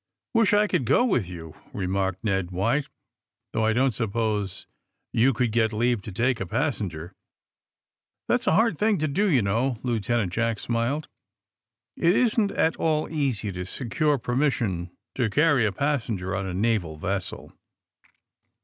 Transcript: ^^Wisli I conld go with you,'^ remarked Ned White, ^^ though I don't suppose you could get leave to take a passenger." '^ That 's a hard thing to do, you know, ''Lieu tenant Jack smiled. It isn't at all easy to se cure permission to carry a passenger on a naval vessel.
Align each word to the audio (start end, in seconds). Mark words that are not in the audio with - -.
^^Wisli 0.35 0.57
I 0.57 0.67
conld 0.67 0.85
go 0.85 1.05
with 1.05 1.29
you,'^ 1.29 1.55
remarked 1.73 2.23
Ned 2.23 2.49
White, 2.49 2.85
^^ 2.85 2.87
though 3.53 3.63
I 3.67 3.71
don't 3.71 3.91
suppose 3.93 4.65
you 5.13 5.31
could 5.31 5.51
get 5.51 5.71
leave 5.71 6.01
to 6.01 6.11
take 6.11 6.39
a 6.39 6.47
passenger." 6.47 7.09
'^ 7.15 7.15
That 8.27 8.41
's 8.41 8.47
a 8.47 8.53
hard 8.53 8.79
thing 8.79 8.97
to 8.97 9.07
do, 9.07 9.29
you 9.29 9.43
know, 9.43 9.77
''Lieu 9.83 9.99
tenant 9.99 10.33
Jack 10.33 10.57
smiled. 10.57 11.07
It 11.95 12.15
isn't 12.15 12.49
at 12.49 12.75
all 12.77 13.13
easy 13.13 13.51
to 13.51 13.63
se 13.63 13.89
cure 13.89 14.17
permission 14.17 14.89
to 15.13 15.29
carry 15.29 15.67
a 15.67 15.71
passenger 15.71 16.35
on 16.35 16.47
a 16.47 16.53
naval 16.55 16.97
vessel. 16.97 17.53